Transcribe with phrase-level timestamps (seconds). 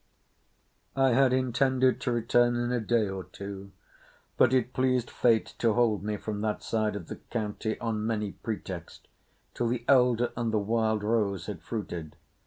[0.95, 3.71] I had intended to return in a day or two,
[4.35, 8.31] but it pleased Fate to hold me from that side of the county, on many
[8.31, 9.07] pretexts,
[9.53, 12.15] till the elder and the wild rose had fruited.